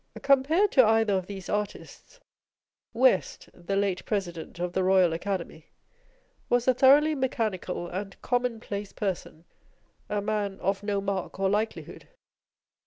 Compared 0.23 0.71
to 0.71 0.83
either 0.83 1.13
of 1.13 1.27
these 1.27 1.47
artists, 1.47 2.19
West 2.91 3.49
(the 3.53 3.75
late 3.75 4.03
President 4.03 4.57
of 4.57 4.73
the 4.73 4.83
Royal 4.83 5.13
Academy) 5.13 5.67
was 6.49 6.67
a 6.67 6.73
thoroughly 6.73 7.13
mechanical 7.13 7.87
and 7.87 8.19
commonplace 8.23 8.93
person 8.93 9.45
â€" 10.09 10.17
a 10.17 10.21
man" 10.23 10.59
of 10.59 10.81
no 10.81 11.01
mark 11.01 11.39
or 11.39 11.49
likelihood." 11.51 12.07